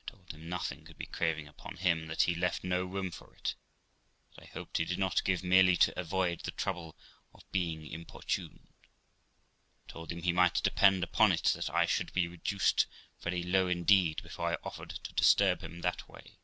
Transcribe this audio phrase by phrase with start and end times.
[0.00, 3.34] I told him nothing could be craving upon him, that he left no room for
[3.34, 3.54] it;
[4.30, 6.96] that I hoped he did not give merely to avoid the trouble
[7.34, 8.66] of being importuned.
[9.86, 12.86] I told him he might depend upon it that I should be reduced
[13.20, 16.38] very low indeed before I offered to disturb him that way.